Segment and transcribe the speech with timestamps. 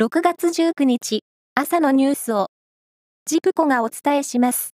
[0.00, 1.24] 6月19日、
[1.56, 2.50] 朝のニュースを、
[3.26, 4.76] ジプコがお伝えします。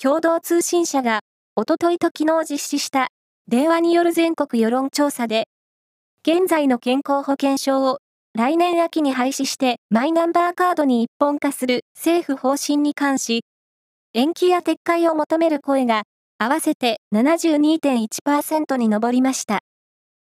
[0.00, 1.22] 共同通信社が、
[1.56, 3.08] おとといと昨日実施した
[3.48, 5.48] 電話による全国世論調査で、
[6.22, 7.98] 現在の健康保険証を
[8.34, 13.42] 来年秋に廃止してマイナンバーカードに一本化する政府方針に関し、
[14.14, 16.04] 延期や撤回を求める声が
[16.38, 19.58] 合わせて72.1%に上りました。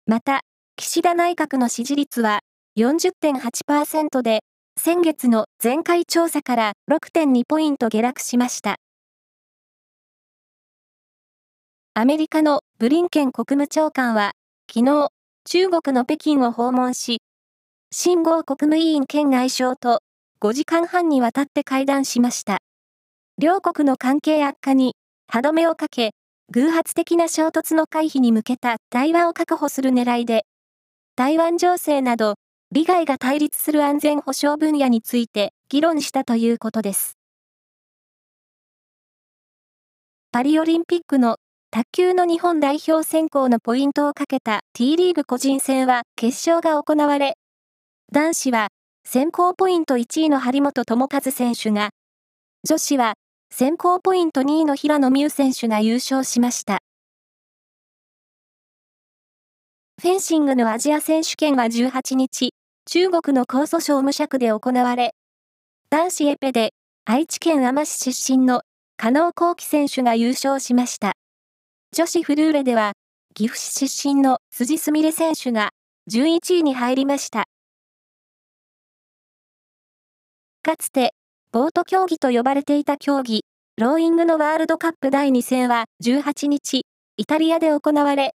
[0.06, 0.42] また、
[0.76, 2.38] 岸田内閣の支持率は
[2.76, 4.40] 40.8%で、
[4.76, 8.78] 先月の前回調査から6.2ポイント下落しました。
[11.94, 14.32] アメリカのブリンケン国務長官は、
[14.68, 15.10] 昨日、
[15.44, 17.18] 中国の北京を訪問し、
[17.92, 20.00] 新郷国務委員兼外相と
[20.40, 22.58] 5時間半にわたって会談しました。
[23.38, 24.96] 両国の関係悪化に
[25.28, 26.10] 歯止めをかけ、
[26.50, 30.44] 偶発的な衝突の回避に向けた対話を確保する狙いで、
[31.14, 32.34] 台湾情勢など
[32.74, 37.16] 利害が対立する安全保障分野について議論したということです。
[40.32, 41.36] パリオリンピックの
[41.70, 47.36] 卓球の日本代表選考のポイントをかけた T リーグ個人戦は決勝が行われ、
[48.10, 48.70] 男子は
[49.04, 51.90] 選考ポイント1位の張本智和選手が、
[52.68, 53.14] 女子は
[53.52, 56.80] 選考ポイント2位の平野美宇選手が優勝しました。
[60.02, 62.52] フェンシングのアジア選手権は18日、
[62.86, 65.14] 中国の江蘇省無尺で行われ、
[65.88, 66.74] 男子エペで
[67.06, 68.60] 愛知県天市出身の
[68.98, 71.14] 加納幸喜選手が優勝しました。
[71.92, 72.92] 女子フルーレでは、
[73.34, 75.70] 岐阜市出身の辻すみれ選手が
[76.10, 77.44] 11位に入りました。
[80.62, 81.14] かつて、
[81.52, 83.44] ボート競技と呼ばれていた競技、
[83.78, 86.84] ローイングのワールドカップ第2戦は18日、
[87.16, 88.34] イタリアで行われ、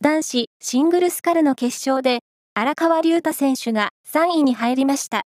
[0.00, 2.20] 男子シングルスカルの決勝で、
[2.58, 5.24] 荒川龍太選手が3位に入りました。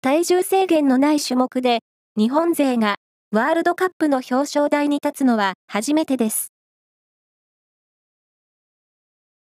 [0.00, 1.80] 体重制限のない種目で、
[2.16, 2.94] 日本勢が
[3.30, 6.54] ワールドカップの表彰台に立つのは初めてです。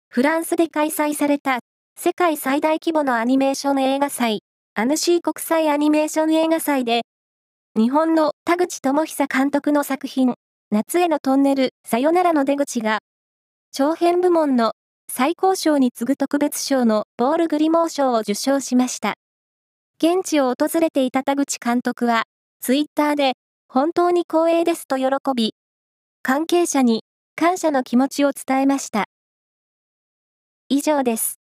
[0.10, 1.60] フランスで開催された
[1.98, 4.44] 世界最大規模のアニメーション映画祭、
[4.74, 7.04] アヌシー国際アニメーション映画祭で、
[7.78, 10.34] 日本の田口智久監督の作品、
[10.70, 13.00] 夏へのトンネル、さよならの出口が、
[13.72, 14.74] 長編部門の
[15.12, 19.16] 最高賞に次ぐ特別賞のボールグリモー賞を受賞しました。
[19.98, 22.26] 現地を訪れていた田口監督は、
[22.62, 23.34] ツイッターで、
[23.68, 25.06] 本当に光栄ですと喜
[25.36, 25.56] び、
[26.22, 27.04] 関係者に
[27.36, 29.06] 感謝の気持ちを伝えました。
[30.70, 31.40] 以上です。